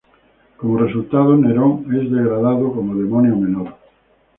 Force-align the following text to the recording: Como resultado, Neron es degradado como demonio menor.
Como 0.57 0.79
resultado, 0.79 1.37
Neron 1.37 1.83
es 1.93 2.09
degradado 2.11 2.73
como 2.73 2.95
demonio 2.95 3.35
menor. 3.35 3.77